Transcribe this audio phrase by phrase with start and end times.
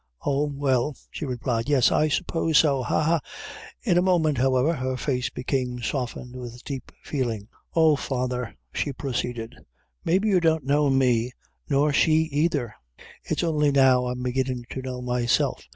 [0.25, 3.03] "Oh well!" she replied "yes, I suppose so ha!
[3.03, 3.19] ha!"
[3.83, 9.53] In a moment, however, her face became softened with deep feeling; "O, father," she proceeded,
[10.03, 11.33] "maybe you don't know me,
[11.69, 12.73] nor she either;
[13.23, 15.67] it's only now I'm beginnin' to know myself.